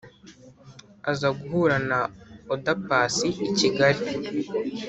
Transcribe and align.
aza 1.11 1.27
guhura 1.39 1.77
na 1.89 1.99
oda 2.53 2.73
paccy 2.87 3.29
i 3.47 3.49
kigali, 3.57 4.03